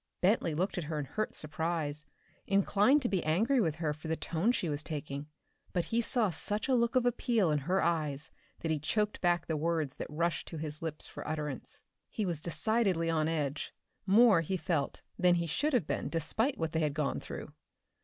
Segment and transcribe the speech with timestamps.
[0.21, 2.05] Bentley looked at her in hurt surprise,
[2.47, 5.27] inclined to be angry with her for the tone she was taking,
[5.73, 9.45] but he saw such a look of appeal in her eyes that he choked back
[9.45, 11.83] the words that rushed to his lips for utterance.
[12.09, 13.75] He was decidedly on edge,
[14.07, 17.53] more, he felt, than he should have been despite what they had gone through.